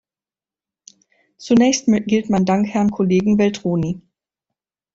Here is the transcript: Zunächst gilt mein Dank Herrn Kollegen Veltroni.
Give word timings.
Zunächst 1.37 1.85
gilt 1.85 2.27
mein 2.31 2.43
Dank 2.43 2.67
Herrn 2.69 2.89
Kollegen 2.89 3.37
Veltroni. 3.37 4.01